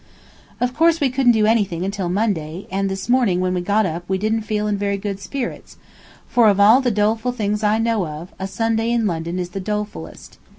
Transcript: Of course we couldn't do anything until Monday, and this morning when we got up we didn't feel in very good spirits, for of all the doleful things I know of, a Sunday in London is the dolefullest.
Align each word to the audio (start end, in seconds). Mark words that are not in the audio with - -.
Of 0.59 0.73
course 0.73 0.99
we 0.99 1.11
couldn't 1.11 1.33
do 1.33 1.45
anything 1.45 1.85
until 1.85 2.09
Monday, 2.09 2.65
and 2.71 2.89
this 2.89 3.07
morning 3.07 3.39
when 3.39 3.53
we 3.53 3.61
got 3.61 3.85
up 3.85 4.03
we 4.09 4.17
didn't 4.17 4.41
feel 4.41 4.65
in 4.65 4.75
very 4.75 4.97
good 4.97 5.19
spirits, 5.19 5.77
for 6.25 6.49
of 6.49 6.59
all 6.59 6.81
the 6.81 6.89
doleful 6.89 7.31
things 7.33 7.61
I 7.63 7.77
know 7.77 8.07
of, 8.07 8.33
a 8.39 8.47
Sunday 8.47 8.89
in 8.89 9.05
London 9.05 9.37
is 9.37 9.49
the 9.49 9.61
dolefullest. 9.61 10.39